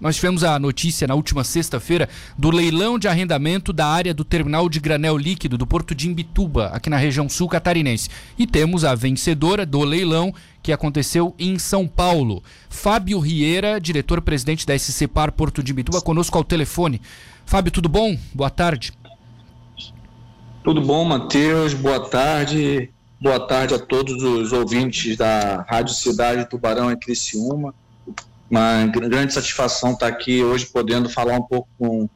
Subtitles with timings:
[0.00, 2.08] nós tivemos a notícia na última sexta-feira
[2.38, 6.68] do leilão de arrendamento da área do terminal de granel líquido do Porto de Imbituba,
[6.68, 8.08] aqui na região sul catarinense.
[8.38, 12.42] E temos a vencedora do leilão que aconteceu em São Paulo.
[12.70, 17.00] Fábio Rieira, diretor-presidente da SC Par Porto de Imbituba, conosco ao telefone.
[17.44, 18.16] Fábio, tudo bom?
[18.32, 18.92] Boa tarde.
[20.64, 21.74] Tudo bom, Matheus?
[21.74, 22.90] Boa tarde.
[23.20, 27.74] Boa tarde a todos os ouvintes da Rádio Cidade Tubarão e Criciúma.
[28.50, 32.08] Uma grande satisfação estar aqui hoje podendo falar um pouco com,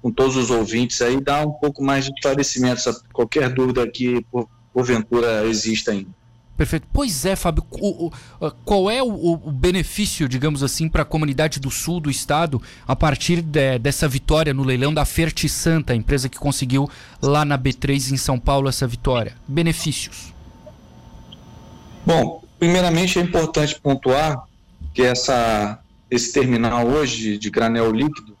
[0.00, 4.48] com todos os ouvintes aí, dar um pouco mais de esclarecimento, qualquer dúvida que por,
[4.72, 6.20] porventura exista ainda.
[6.56, 6.86] Perfeito.
[6.92, 11.58] Pois é, Fábio, o, o, qual é o, o, benefício, digamos assim, para a comunidade
[11.58, 15.96] do sul do estado a partir de, dessa vitória no leilão da Ferti Santa, a
[15.96, 16.86] empresa que conseguiu
[17.22, 19.36] lá na B3 em São Paulo essa vitória?
[19.48, 20.34] Benefícios.
[22.04, 24.44] Bom, primeiramente é importante pontuar
[24.92, 25.78] que essa,
[26.10, 28.36] esse terminal hoje de granel líquido,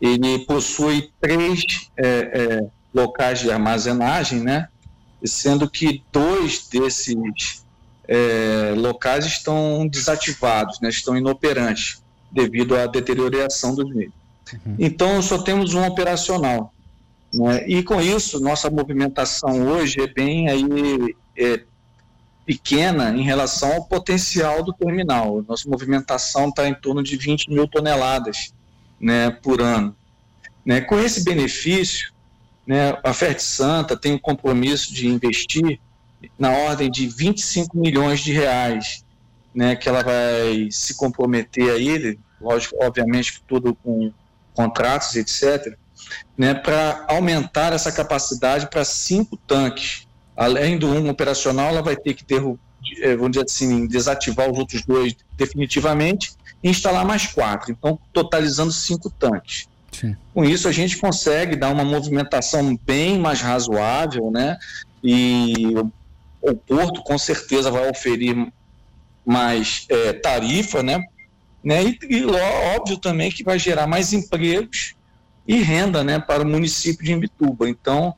[0.00, 4.68] ele possui três é, é, locais de armazenagem, né?
[5.24, 7.64] sendo que dois desses
[8.06, 14.12] é, locais estão desativados, né, estão inoperantes devido à deterioração dos meios.
[14.52, 14.76] Uhum.
[14.78, 16.72] Então, só temos um operacional.
[17.32, 21.62] Né, e com isso, nossa movimentação hoje é bem aí, é,
[22.44, 25.42] pequena em relação ao potencial do terminal.
[25.48, 28.52] Nossa movimentação está em torno de 20 mil toneladas
[29.00, 29.96] né, por ano.
[30.64, 32.12] Né, com esse benefício,
[32.66, 35.78] né, a Fert Santa tem um compromisso de investir
[36.38, 39.04] na ordem de 25 milhões de reais,
[39.54, 44.12] né, que ela vai se comprometer a ele, lógico, obviamente tudo com
[44.54, 45.76] contratos, etc.,
[46.36, 50.06] né, para aumentar essa capacidade para cinco tanques.
[50.36, 52.42] Além do um operacional, ela vai ter que ter,
[53.00, 56.32] eh, vamos dizer assim, desativar os outros dois definitivamente
[56.62, 57.70] e instalar mais quatro.
[57.70, 59.68] Então, totalizando cinco tanques.
[59.92, 60.16] Sim.
[60.32, 64.56] Com isso, a gente consegue dar uma movimentação bem mais razoável, né?
[65.02, 68.52] E o, o porto, com certeza, vai oferir
[69.24, 71.02] mais é, tarifa, né?
[71.62, 71.84] né?
[71.84, 72.26] E, e,
[72.76, 74.94] óbvio também que vai gerar mais empregos
[75.46, 77.68] e renda, né, para o município de Imbituba.
[77.68, 78.14] Então,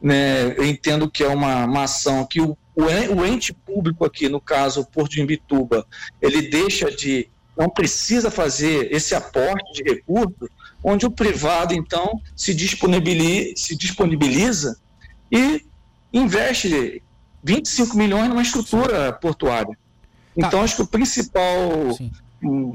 [0.00, 4.40] né, eu entendo que é uma, uma ação que o, o ente público aqui, no
[4.40, 5.86] caso o Porto de Imbituba,
[6.20, 10.48] ele deixa de, não precisa fazer esse aporte de recursos
[10.84, 14.78] onde o privado, então, se disponibiliza, se disponibiliza
[15.32, 15.64] e
[16.12, 17.02] investe
[17.42, 19.76] 25 milhões numa estrutura portuária.
[20.38, 20.46] Tá.
[20.46, 22.12] Então, acho que o principal Sim.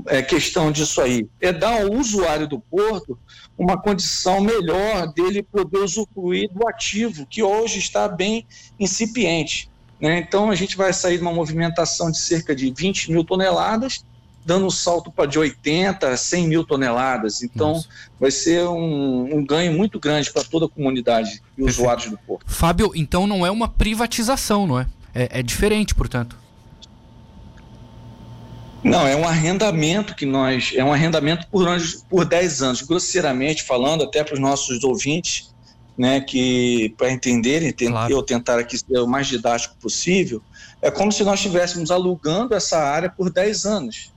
[0.07, 3.17] É, questão disso aí é dar ao usuário do porto
[3.57, 8.45] uma condição melhor dele poder usufruir do ativo, que hoje está bem
[8.79, 9.69] incipiente.
[9.99, 10.17] Né?
[10.17, 14.03] Então, a gente vai sair de uma movimentação de cerca de 20 mil toneladas
[14.43, 17.43] dando um salto para de 80 a 100 mil toneladas.
[17.43, 17.87] Então, Nossa.
[18.19, 22.51] vai ser um, um, ganho muito grande para toda a comunidade e usuários do porto.
[22.51, 24.87] Fábio, então não é uma privatização, não é?
[25.13, 26.40] É, é diferente, portanto.
[28.83, 30.73] Não, é um arrendamento que nós.
[30.75, 32.81] É um arrendamento por, anos, por 10 anos.
[32.81, 35.53] Grosseiramente falando, até para os nossos ouvintes,
[35.97, 38.11] né, que para entenderem, claro.
[38.11, 40.41] eu tentar aqui ser o mais didático possível,
[40.81, 44.11] é como se nós estivéssemos alugando essa área por 10 anos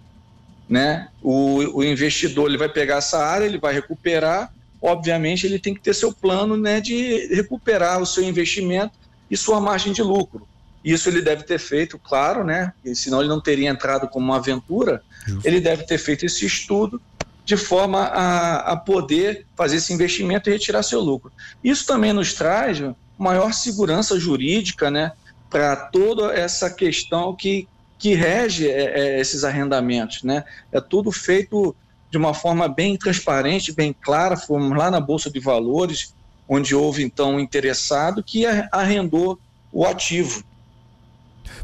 [0.69, 1.09] né?
[1.23, 5.81] O, o investidor ele vai pegar essa área, ele vai recuperar, obviamente ele tem que
[5.81, 8.93] ter seu plano, né, de recuperar o seu investimento
[9.31, 10.47] e sua margem de lucro.
[10.85, 12.73] Isso ele deve ter feito, claro, né?
[12.95, 15.03] Senão ele não teria entrado como uma aventura.
[15.27, 15.49] Justo.
[15.49, 17.01] Ele deve ter feito esse estudo
[17.45, 21.33] de forma a, a poder fazer esse investimento e retirar seu lucro.
[21.63, 22.83] Isso também nos traz
[23.19, 25.13] maior segurança jurídica, né?
[25.49, 27.67] Para toda essa questão que
[28.05, 30.45] que rege é, é, esses arrendamentos, né?
[30.71, 31.75] É tudo feito
[32.11, 34.37] de uma forma bem transparente, bem clara.
[34.37, 36.15] Fomos lá na Bolsa de Valores,
[36.47, 39.39] onde houve então um interessado que arrendou
[39.73, 40.45] o ativo.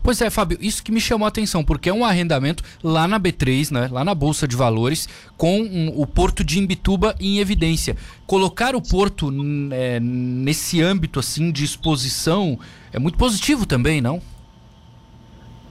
[0.02, 3.18] Pois é, Fábio, isso que me chamou a atenção, porque é um arrendamento lá na
[3.18, 7.96] B3, né, lá na Bolsa de Valores, com um, o Porto de Imbituba em evidência.
[8.26, 9.32] Colocar o Porto
[9.72, 12.58] é, nesse âmbito assim de exposição
[12.92, 14.20] é muito positivo também, não?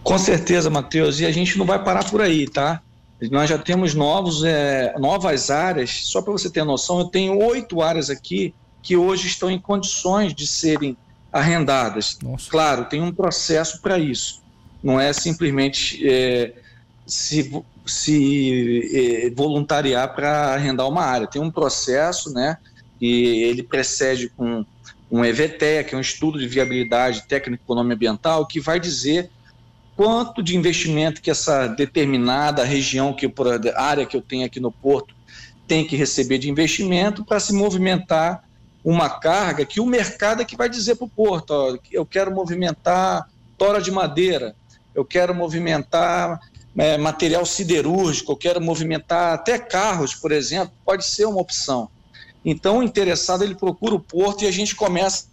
[0.03, 2.81] Com certeza, Matheus, e a gente não vai parar por aí, tá?
[3.29, 7.81] Nós já temos novos, é, novas áreas, só para você ter noção, eu tenho oito
[7.81, 10.95] áreas aqui que hoje estão em condições de serem
[11.31, 12.17] arrendadas.
[12.21, 12.49] Nossa.
[12.49, 14.41] Claro, tem um processo para isso.
[14.83, 16.53] Não é simplesmente é,
[17.05, 17.51] se,
[17.85, 21.27] se é, voluntariar para arrendar uma área.
[21.27, 22.57] Tem um processo, né?
[23.01, 24.65] E ele precede com
[25.11, 29.29] um EVTE, que é um estudo de viabilidade técnico-econômico ambiental, que vai dizer
[29.95, 33.31] quanto de investimento que essa determinada região, que
[33.75, 35.13] área que eu tenho aqui no porto,
[35.67, 38.43] tem que receber de investimento para se movimentar
[38.83, 42.31] uma carga que o mercado é que vai dizer para o porto, ó, eu quero
[42.31, 44.55] movimentar tora de madeira,
[44.95, 46.39] eu quero movimentar
[46.77, 51.89] é, material siderúrgico, eu quero movimentar até carros, por exemplo, pode ser uma opção.
[52.43, 55.27] Então, o interessado ele procura o porto e a gente começa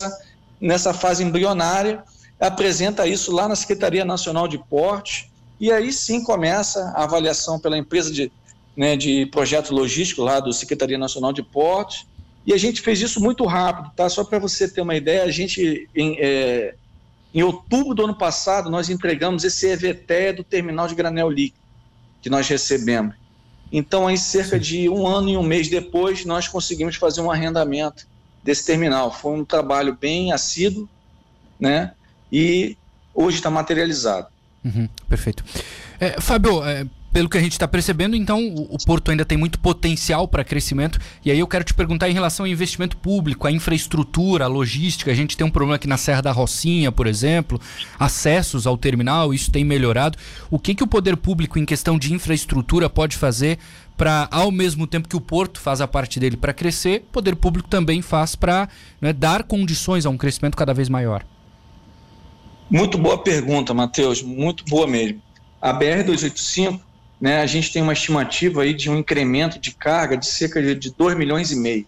[0.60, 2.02] nessa fase embrionária,
[2.40, 5.28] apresenta isso lá na Secretaria Nacional de Portos
[5.58, 8.30] e aí sim começa a avaliação pela empresa de,
[8.76, 12.06] né, de projeto logístico lá do Secretaria Nacional de Portos
[12.46, 14.08] e a gente fez isso muito rápido, tá?
[14.08, 16.76] Só para você ter uma ideia, a gente em, é,
[17.34, 21.66] em outubro do ano passado, nós entregamos esse EVT do terminal de granel líquido
[22.22, 23.14] que nós recebemos.
[23.70, 28.06] Então, aí, cerca de um ano e um mês depois, nós conseguimos fazer um arrendamento
[28.42, 29.12] desse terminal.
[29.12, 30.88] Foi um trabalho bem assíduo,
[31.58, 31.92] né?
[32.30, 32.76] E
[33.12, 34.28] hoje está materializado.
[34.64, 35.44] Uhum, perfeito.
[35.98, 39.58] É, Fábio, é, pelo que a gente está percebendo, então o, Porto ainda tem muito
[39.58, 40.98] potencial para crescimento.
[41.24, 45.10] E aí eu quero te perguntar em relação ao investimento público, a infraestrutura, a logística.
[45.10, 47.60] A gente tem um problema aqui na Serra da Rocinha, por exemplo,
[47.98, 50.18] acessos ao terminal, isso tem melhorado.
[50.50, 53.58] O que, que o poder público, em questão de infraestrutura, pode fazer
[53.96, 57.34] para, ao mesmo tempo que o Porto faz a parte dele para crescer, o poder
[57.34, 58.68] público também faz para
[59.00, 61.24] né, dar condições a um crescimento cada vez maior?
[62.70, 65.22] Muito boa pergunta, Matheus, muito boa mesmo.
[65.62, 66.80] A BR-285
[67.20, 70.90] né, a gente tem uma estimativa aí de um incremento de carga de cerca de
[70.90, 71.86] 2 milhões e meio.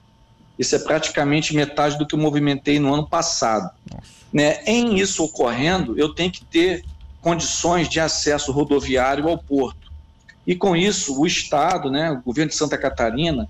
[0.59, 3.71] Isso é praticamente metade do que eu movimentei no ano passado.
[4.33, 4.63] Né?
[4.65, 6.85] Em isso ocorrendo, eu tenho que ter
[7.21, 9.93] condições de acesso rodoviário ao porto.
[10.47, 13.49] E com isso, o Estado, né, o governo de Santa Catarina,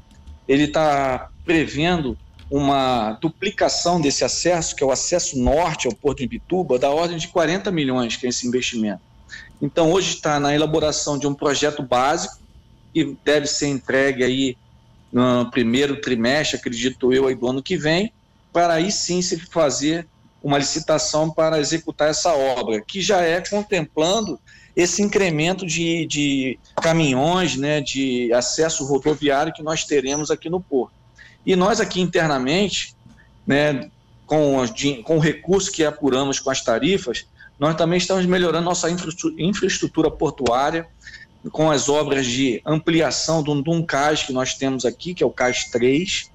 [0.49, 2.19] ele está prevendo
[2.51, 7.17] uma duplicação desse acesso, que é o acesso norte ao Porto de Bituba, da ordem
[7.17, 9.01] de 40 milhões, que é esse investimento.
[9.61, 12.39] Então, hoje está na elaboração de um projeto básico,
[12.93, 14.57] que deve ser entregue aí
[15.13, 18.13] no primeiro trimestre, acredito eu, aí do ano que vem,
[18.53, 20.07] para aí sim se fazer
[20.43, 24.39] uma licitação para executar essa obra, que já é contemplando
[24.77, 30.95] esse incremento de, de caminhões, né, de acesso rodoviário que nós teremos aqui no Porto.
[31.45, 32.95] E nós aqui internamente,
[33.45, 33.91] né,
[34.25, 34.57] com,
[35.03, 37.27] com o recurso que apuramos com as tarifas,
[37.59, 40.87] nós também estamos melhorando nossa infraestrutura portuária
[41.51, 45.31] com as obras de ampliação de um, cais que nós temos aqui, que é o
[45.31, 46.31] cais 3.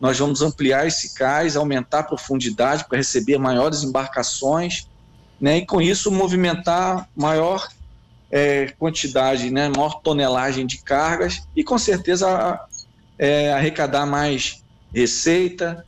[0.00, 4.88] Nós vamos ampliar esse cais, aumentar a profundidade para receber maiores embarcações,
[5.40, 5.58] né?
[5.58, 7.68] E com isso movimentar maior
[8.30, 9.68] é, quantidade, né?
[9.68, 12.60] Maior tonelagem de cargas e com certeza
[13.18, 14.62] é, arrecadar mais
[14.94, 15.84] receita,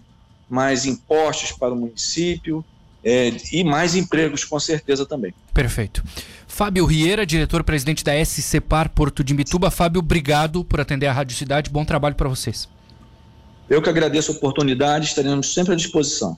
[0.49, 2.65] mais impostos para o município,
[3.05, 5.33] é, e mais empregos, com certeza também.
[5.55, 6.03] Perfeito.
[6.47, 9.71] Fábio Rieira, diretor-presidente da SCPAR Porto de Mituba.
[9.71, 11.71] Fábio, obrigado por atender a Rádio Cidade.
[11.71, 12.69] Bom trabalho para vocês.
[13.69, 16.37] Eu que agradeço a oportunidade, estaremos sempre à disposição.